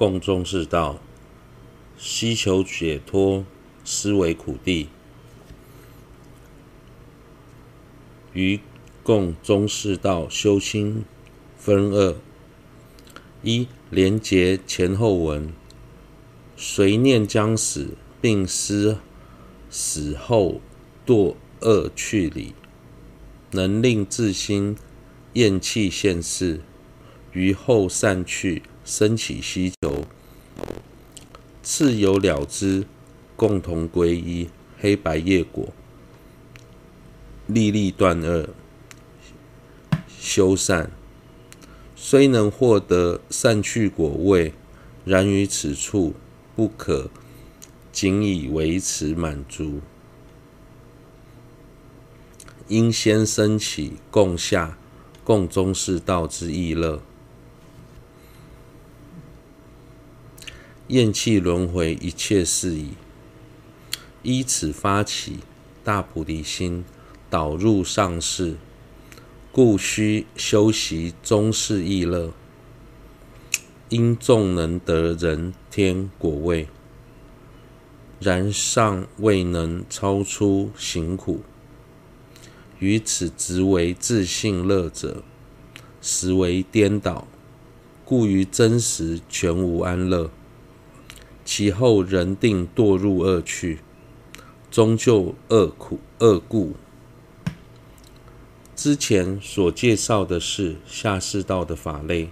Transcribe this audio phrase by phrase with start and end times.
[0.00, 0.98] 共中士道，
[1.98, 3.44] 希求解脱，
[3.84, 4.88] 思为苦地。
[8.32, 8.60] 于
[9.02, 11.04] 共中士道修心
[11.58, 12.16] 分二：
[13.42, 15.52] 一、连结前后文，
[16.56, 17.90] 随念将死，
[18.22, 18.96] 并思
[19.68, 20.62] 死后
[21.06, 22.54] 堕恶趣里，
[23.50, 24.78] 能令自心
[25.34, 26.62] 厌弃现世，
[27.34, 30.04] 于后散去，生起希求。
[31.62, 32.84] 次有了知，
[33.36, 34.48] 共同归一，
[34.80, 35.68] 黑白业果。
[37.46, 38.48] 历历断恶，
[40.08, 40.90] 修善，
[41.94, 44.52] 虽能获得散去果位，
[45.04, 46.14] 然于此处
[46.56, 47.08] 不可
[47.92, 49.80] 仅以维持满足，
[52.66, 54.76] 应先生起共下、
[55.22, 57.00] 共中士道之意乐，
[60.90, 62.94] 厌弃轮回一切事宜，
[64.24, 65.38] 依此发起
[65.84, 66.84] 大菩提心。
[67.28, 68.56] 导入上士，
[69.52, 72.32] 故须修习中世意乐，
[73.88, 76.66] 因众能得人天果位，
[78.18, 81.42] 然尚未能超出行苦，
[82.80, 85.22] 于此执为自信乐者，
[86.02, 87.28] 实为颠倒。
[88.04, 90.32] 故于真实全无安乐，
[91.52, 93.80] 其后人定堕入恶趣，
[94.70, 96.74] 终究恶苦恶故。
[98.76, 102.28] 之前所介绍的是下士道的法类，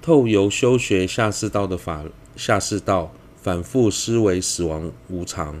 [0.00, 2.04] 透由修学下士道的法，
[2.36, 5.60] 下士道反复思维死亡无常，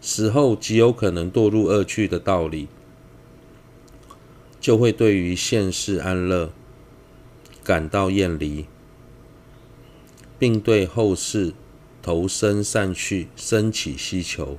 [0.00, 2.68] 死后极有可能堕入恶趣的道理，
[4.60, 6.52] 就会对于现世安乐
[7.64, 8.66] 感到厌离，
[10.38, 11.52] 并对后世
[12.02, 14.58] 投身散去升起希求，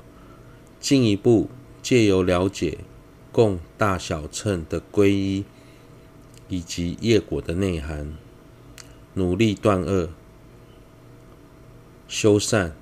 [0.79, 1.49] 进一步
[1.81, 2.79] 借由了解。
[3.31, 5.43] 共大小乘的皈依，
[6.49, 8.15] 以及业果的内涵，
[9.15, 10.09] 努力断恶、
[12.07, 12.75] 修善，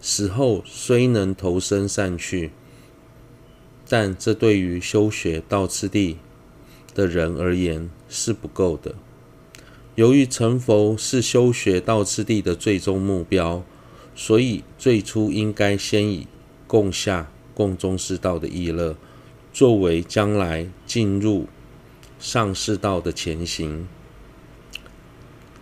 [0.00, 2.50] 死后虽能投身散去，
[3.86, 6.16] 但这对于修学道次第
[6.94, 8.94] 的人而言是不够的。
[9.94, 13.62] 由于成佛是修学道次第的最终目标，
[14.14, 16.26] 所以最初应该先以
[16.66, 18.96] 共下、共中士道的意乐。
[19.52, 21.46] 作为将来进入
[22.18, 23.86] 上士道的前行，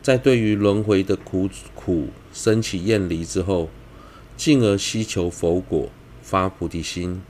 [0.00, 3.68] 在对于轮回的苦苦升起厌离之后，
[4.36, 5.90] 进而希求佛果，
[6.22, 7.20] 发菩提心。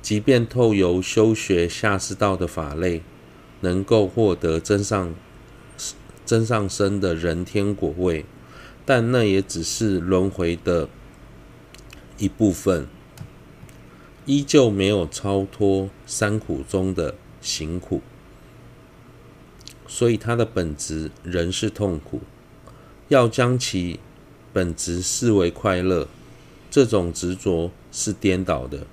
[0.00, 3.02] 即便透由修学下士道的法类，
[3.64, 5.14] 能够获得真上
[6.26, 8.26] 真上生的人天果位，
[8.84, 10.88] 但那也只是轮回的
[12.18, 12.86] 一部分。
[14.26, 18.00] 依旧没有超脱三苦中的行苦，
[19.86, 22.20] 所以它的本质仍是痛苦。
[23.08, 24.00] 要将其
[24.50, 26.08] 本质视为快乐，
[26.70, 28.86] 这种执着是颠倒的。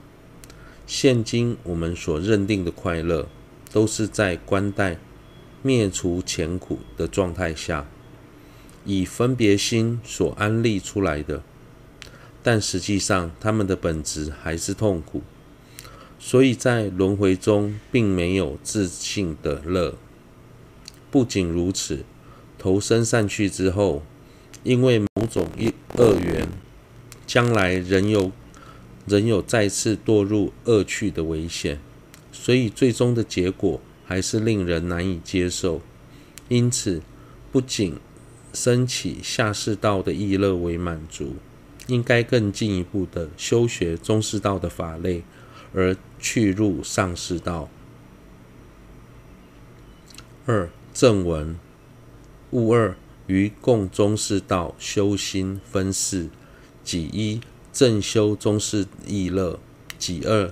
[0.86, 3.30] 现今我们所认定的快乐，
[3.72, 4.98] 都是在观待
[5.62, 7.88] 灭除前苦的状态下，
[8.86, 11.44] 以分别心所安立出来的。
[12.44, 15.22] 但实际上，他们的本质还是痛苦，
[16.18, 19.96] 所以在轮回中并没有自性的乐。
[21.12, 22.04] 不仅如此，
[22.58, 24.04] 投生散去之后，
[24.64, 25.48] 因为某种
[25.98, 26.48] 恶缘，
[27.28, 28.32] 将来仍有
[29.06, 31.80] 仍有再次堕入恶趣的危险，
[32.42, 35.80] 所以最终的结果还是令人难以接受。
[36.50, 37.04] 因此，
[37.52, 37.98] 不仅
[38.52, 41.36] 升起下士道的意乐为满足。
[41.88, 45.24] 应该更进一步的修学中士道的法类，
[45.74, 47.70] 而去入上士道。
[50.46, 51.58] 二正文
[52.52, 52.96] 物二
[53.28, 56.30] 于共中士道修心分事：
[56.84, 59.60] 己一正修中士意乐；
[60.00, 60.52] 己二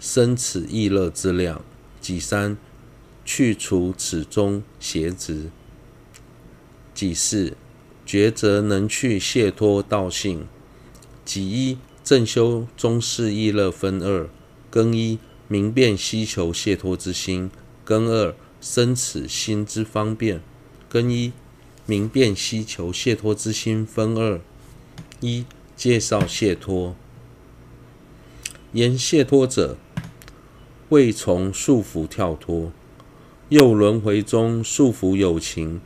[0.00, 1.60] 生此意乐之量；
[2.00, 2.56] 己三
[3.22, 5.50] 去除此中邪执；
[6.94, 7.54] 己四
[8.06, 10.46] 抉择能去解脱道性。
[11.22, 14.30] 己一正修中士意乐分二：
[14.70, 17.50] 更一明辨希求解脱之心，
[17.84, 20.40] 更二生此心之方便。
[20.88, 21.32] 更一
[21.84, 24.40] 明辨希求解脱之心分二：
[25.20, 25.44] 一
[25.76, 26.96] 介绍解脱。
[28.72, 29.76] 言解脱者，
[30.90, 32.72] 未从束缚跳脱，
[33.48, 35.80] 又轮回中束缚有情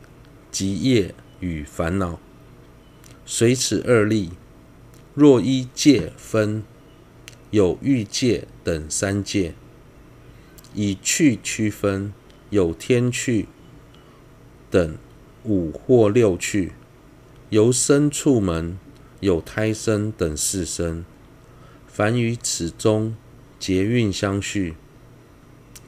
[0.51, 2.19] 及业与烦恼。
[3.27, 4.31] 随此二例，
[5.13, 6.63] 若依界分，
[7.51, 9.53] 有欲界等三界；
[10.73, 12.15] 以趣区分，
[12.49, 13.47] 有天趣
[14.71, 14.97] 等
[15.43, 16.71] 五或六趣；
[17.51, 18.79] 由生处门，
[19.21, 21.05] 有胎生等四生。
[21.87, 23.15] 凡于此中
[23.59, 24.75] 结蕴相续，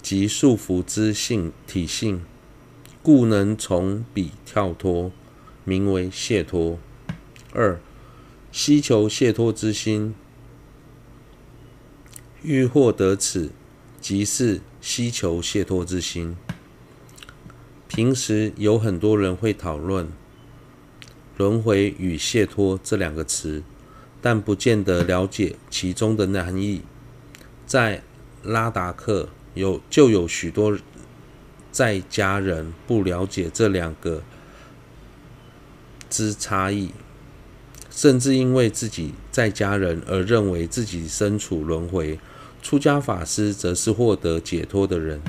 [0.09, 2.23] 即束缚之性体性，
[3.03, 5.11] 故能从彼跳脱，
[5.65, 6.79] 名为解脱。
[7.53, 7.81] 二、
[8.53, 10.15] 希求解脱之心，
[12.45, 13.51] 欲获得此，
[14.01, 16.37] 即是希求解脱之心。
[17.89, 20.07] 平时有很多人会讨论
[21.37, 23.65] 轮回与解脱这两个词，
[24.23, 26.83] 但不见得了解其中的含义。
[27.67, 28.05] 在
[28.45, 30.79] 拉达克有就有许多
[31.73, 34.23] 在家人不了解这两个
[36.09, 36.93] 之差异。
[37.91, 42.21] 甚至因为自己在家人而认为自己身处轮回，
[42.61, 45.23] 出家法师则是获得解脱的人。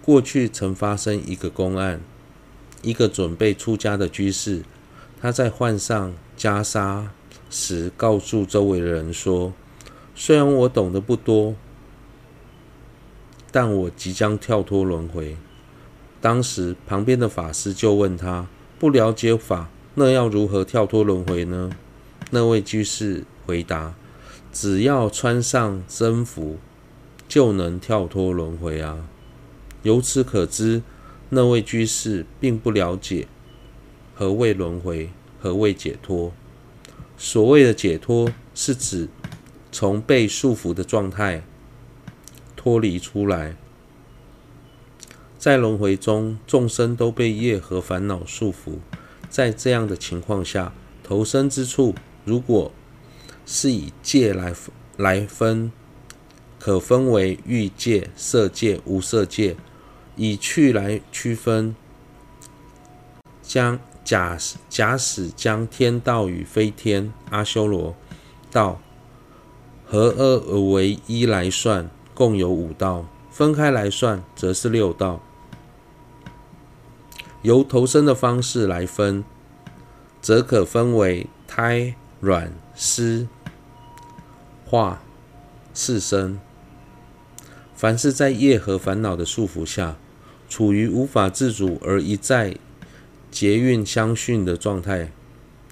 [0.00, 2.00] 过去曾发生一个公案，
[2.80, 4.62] 一个准备出家的居士，
[5.20, 7.08] 他在换上袈裟
[7.50, 9.52] 时，告诉周围的人说
[10.16, 11.54] ：“虽然我懂得不多，
[13.50, 15.36] 但我即将跳脱轮回。”
[16.20, 18.46] 当时旁边的法师就问他
[18.78, 21.70] ：“不了解法？”那要如何跳脱轮回呢？
[22.30, 23.94] 那位居士回答
[24.52, 26.58] ：“只要穿上僧服，
[27.26, 29.08] 就能跳脱轮回啊！”
[29.82, 30.82] 由此可知，
[31.30, 33.26] 那位居士并不了解
[34.14, 35.10] 何谓轮回，
[35.40, 36.32] 何谓解脱。
[37.16, 39.08] 所谓的解脱，是指
[39.72, 41.42] 从被束缚的状态
[42.58, 43.54] 脱离出来。
[45.38, 48.78] 在轮回中，众生都被业和烦恼束缚。
[49.30, 50.72] 在这样的情况下，
[51.04, 51.94] 投生之处，
[52.24, 52.72] 如果
[53.46, 54.52] 是以界来
[54.96, 55.70] 来分，
[56.58, 59.54] 可分为欲界、色界、无色界；
[60.16, 61.76] 以趣来区分，
[63.40, 64.36] 将假
[64.68, 67.94] 假使将天道与飞天阿修罗
[68.50, 68.80] 道
[69.86, 71.88] 合二而为一来算，
[72.18, 75.20] 共有五道；分开来算，则是六道。
[77.42, 79.22] 由投生的方式来分，
[80.20, 83.28] 则可分为胎、卵、湿、
[84.66, 85.00] 化
[85.72, 86.40] 四生。
[87.76, 89.96] 凡是在业和烦恼的束缚下，
[90.48, 92.56] 处于无法自主而一再
[93.30, 95.12] 结运相续的状态，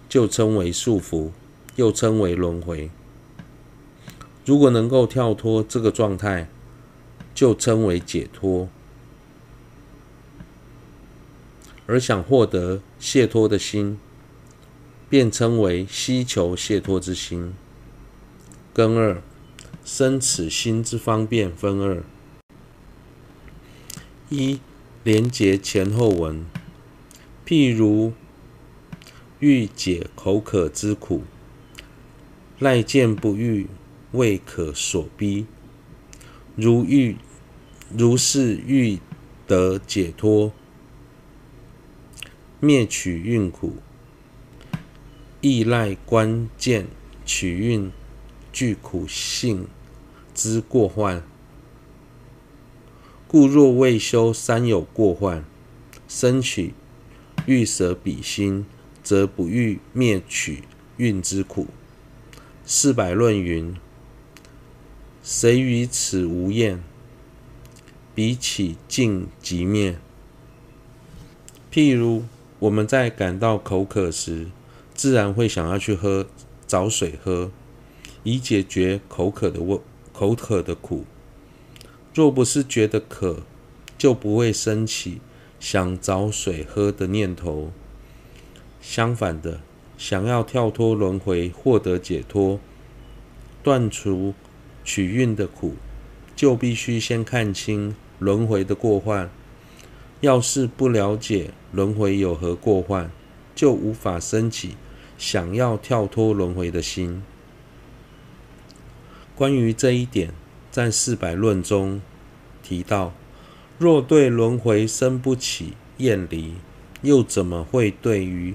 [0.08, 1.31] 就称为束缚，
[1.75, 2.88] 又称为轮回。
[4.46, 6.48] 如果能够跳脱这个状态，
[7.34, 8.69] 就称为解脱。
[11.87, 13.98] 而想获得解脱的心，
[15.08, 17.54] 便称为希求解脱之心。
[18.72, 19.20] 根二，
[19.84, 22.04] 生此心之方便分二：
[24.28, 24.60] 一、
[25.02, 26.46] 连结前后文，
[27.44, 28.12] 譬如
[29.40, 31.22] 欲解口渴之苦，
[32.60, 33.66] 赖见不欲，
[34.12, 35.47] 未可所逼；
[36.55, 37.17] 如欲
[37.97, 38.98] 如是欲
[39.46, 40.53] 得解脱。
[42.58, 43.75] 灭取蕴苦，
[45.43, 46.86] 亦赖关键
[47.27, 47.93] 取蕴
[48.51, 49.69] 具苦性
[50.34, 51.22] 之过患。
[53.29, 55.44] 故若未修三有过患，
[56.08, 56.72] 生取
[57.44, 58.65] 欲舍彼心，
[59.03, 60.63] 则不欲灭取
[60.96, 61.67] 蕴之苦。
[62.65, 63.77] 四百论云：
[65.28, 66.84] 谁与此无厌？
[68.14, 69.98] 彼起尽即灭。
[71.72, 72.22] 譬如。
[72.60, 74.46] 我们在感到口渴时，
[74.94, 76.26] 自然会想要去喝
[76.66, 77.50] 找水喝，
[78.22, 79.78] 以解决口渴的问
[80.12, 81.04] 口渴的苦。
[82.14, 83.42] 若不是觉得渴，
[83.98, 85.20] 就不会升起
[85.60, 87.72] 想找水喝的念头。
[88.80, 89.60] 相反的，
[89.98, 92.58] 想要跳脱轮回，获得解脱，
[93.62, 94.32] 断除
[94.86, 95.74] 取运的苦，
[96.36, 99.28] 就必须先看清轮回的过患。
[100.20, 103.10] 要是不了解轮回有何过患，
[103.55, 104.76] 就无法升起
[105.19, 107.22] 想要跳脱轮回的心。
[109.34, 110.32] 关于这一点，
[110.70, 112.00] 在四百论中
[112.62, 113.12] 提到：
[113.78, 116.55] 若对轮回生不起厌离，
[117.02, 118.55] 又怎么会对于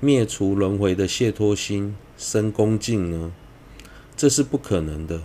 [0.00, 3.32] 灭除轮回的解脱心生恭敬呢？
[4.22, 5.20] 这是不可能的。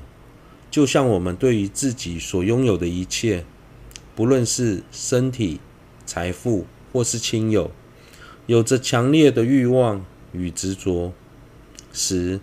[0.72, 3.46] 就像我们对于自己所拥有的一切。
[4.16, 5.60] 不论是身体、
[6.04, 7.70] 财富或是亲友，
[8.48, 11.14] 有着强烈的欲望与执着
[11.94, 12.40] 时，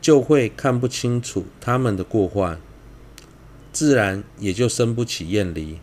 [0.00, 2.58] 就会看不清楚他们的过患，
[3.70, 5.78] 自然也就生不起厌离。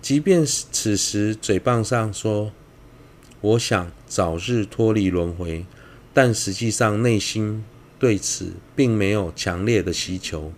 [0.00, 2.52] 即便此时嘴巴上说
[3.42, 5.66] “我想早日脱离轮回”，
[6.14, 7.64] 但实际上内心
[7.98, 10.52] 对此并没有强烈的需求。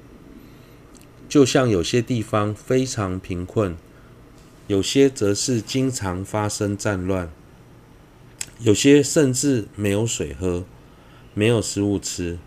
[1.28, 3.76] 就像有些地方非常贫困，
[4.66, 7.30] 有些则是经常发生战乱，
[8.58, 10.64] 有些甚至没有水喝，
[11.34, 12.38] 没有食物吃。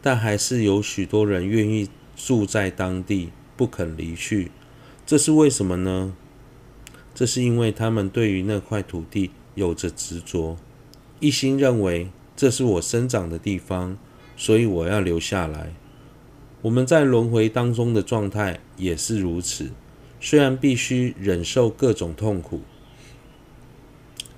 [0.00, 4.50] 但还是有许多人愿意住在当地，不肯离去。
[5.06, 6.14] 这是为什么呢？
[7.14, 10.58] 这是因为他们对于那块土地有着执着，
[11.20, 13.96] 一心认为这是我生长的地方，
[14.36, 15.72] 所以我要留下来。
[16.62, 19.70] 我们在轮回当中的状态也是如此，
[20.20, 22.60] 虽然必须忍受各种痛苦，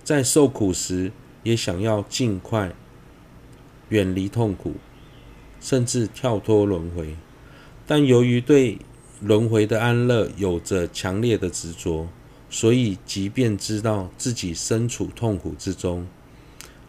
[0.03, 1.13] 在受苦时
[1.43, 2.73] 也想要尽快
[3.89, 4.75] 远离痛苦。
[5.59, 7.17] 甚至跳脱轮回，
[7.87, 8.79] 但由于对
[9.21, 12.09] 轮回的安乐有着强烈的执着，
[12.49, 16.07] 所以即便知道自己身处痛苦之中，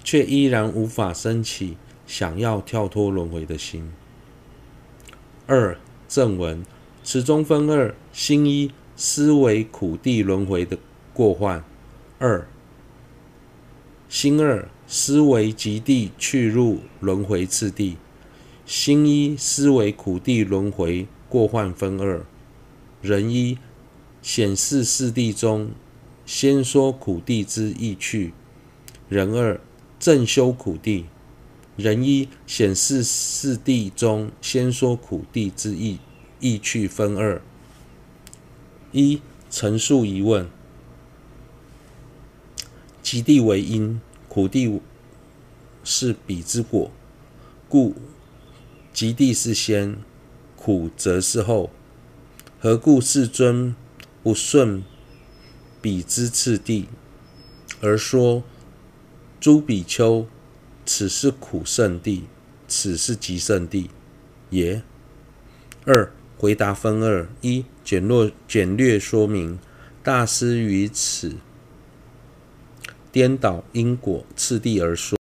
[0.03, 3.91] 却依然无法升起想要跳脱轮回的心。
[5.45, 6.65] 二正文，
[7.03, 10.79] 此中分二：心一思维苦地轮回的
[11.13, 11.61] 过患；
[12.17, 12.47] 二
[14.09, 17.97] 心二思维极地去入轮回次第。
[18.65, 22.25] 心一思维苦地轮回过患分二：
[23.01, 23.57] 人一
[24.21, 25.71] 显示四地中，
[26.25, 28.31] 先说苦地之意趣；
[29.07, 29.59] 人二
[29.99, 31.05] 正修苦地。
[31.77, 35.99] 人一显示四谛中，先说苦地之意
[36.39, 37.39] 意趣分二。
[38.91, 40.49] 一陈述疑问：
[43.03, 44.81] 极地为因，苦地
[45.83, 46.91] 是彼之果，
[47.69, 47.95] 故。
[48.91, 49.97] 极地是先，
[50.55, 51.69] 苦则是后。
[52.59, 53.75] 何故世尊
[54.23, 54.83] 不顺
[55.79, 56.87] 彼之次第，
[57.79, 58.41] 而说
[59.39, 60.25] 诸比丘，
[60.87, 62.23] 此是苦圣地，
[62.67, 63.91] 此是极圣地
[64.49, 64.81] 耶？
[65.85, 69.59] 二回答分二：一简略简略说明，
[70.01, 71.35] 大师于此
[73.11, 75.15] 颠倒因果次第而说，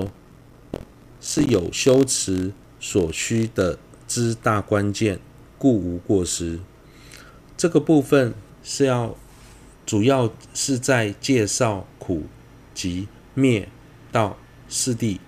[1.19, 2.53] 是有修持。
[2.85, 3.79] 所需的
[4.09, 5.21] 之大关键，
[5.57, 6.59] 故无过失。
[7.57, 9.17] 这个部分是要
[9.87, 12.25] 主要是在介绍苦、
[12.75, 13.69] 集、灭、
[14.11, 14.37] 道
[14.69, 15.21] 四谛。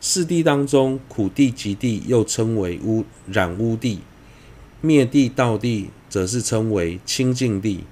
[0.00, 4.00] 四谛当中，苦地、极地又称为污染污地，
[4.80, 7.84] 灭地、道地则是称为清净地。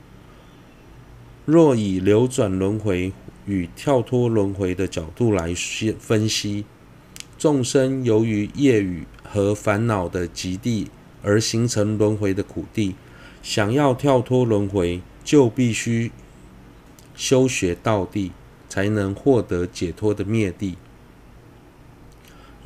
[1.44, 3.12] 若以流转轮回
[3.46, 5.54] 与跳脱轮回的角度来
[5.98, 6.64] 分析。
[7.38, 10.88] 众生由于业语和烦恼的极地
[11.22, 12.94] 而形成轮回的苦地，
[13.42, 16.10] 想要跳脱轮回，就必须
[17.14, 18.32] 修学道地，
[18.68, 20.76] 才能获得解脱的灭地。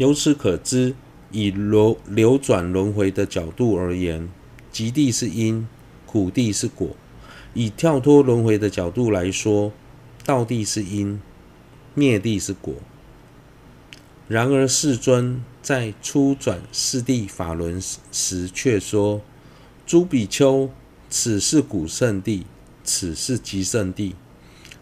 [0.01, 0.95] 由此可知，
[1.31, 4.31] 以流流转轮回的角度而言，
[4.73, 5.69] 极地是因，
[6.07, 6.97] 苦地是果；
[7.53, 9.71] 以跳脱轮回的角度来说，
[10.25, 11.21] 道地是因，
[11.93, 12.77] 灭地是果。
[14.27, 17.79] 然而，世尊在初转四地法轮
[18.11, 19.21] 时却说
[19.87, 20.71] ：“诸比丘，
[21.11, 22.47] 此是苦圣地，
[22.83, 24.15] 此是极圣地；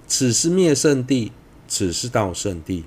[0.06, 1.32] 此是灭圣地，
[1.66, 2.84] 此是道圣地。”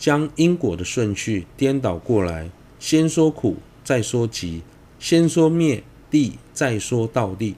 [0.00, 4.62] 将因果的顺序颠倒过来，先说苦，再说集；
[4.98, 7.54] 先说灭地，再说道地，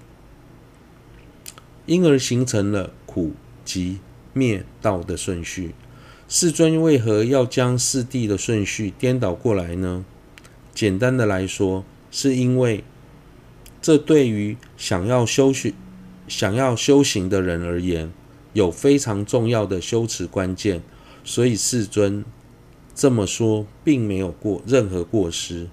[1.87, 3.35] 因而形成了苦、
[3.65, 4.01] 集、
[4.33, 5.73] 灭、道的顺序。
[6.29, 10.05] 世尊为何要将四谛的顺序颠倒过来呢？
[10.75, 12.83] 简单的来说，是因为
[13.81, 15.73] 这对于想要修学、
[16.27, 18.11] 想要修行的人而言，
[18.53, 20.83] 有非常重要的修持关键，
[21.25, 22.25] 所以世尊
[22.95, 25.69] 这么说并没有过任何过失。